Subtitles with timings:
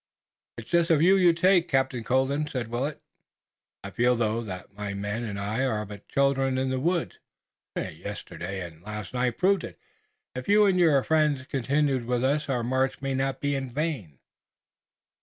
[0.57, 2.99] "It's a just view you take, Captain Colden," said Willet.
[3.83, 7.19] "I feel, though, that my men and I are but children in the woods.
[7.75, 9.77] Yesterday and last night proved it.
[10.33, 14.17] If you and your friends continue with us our march may not be in vain."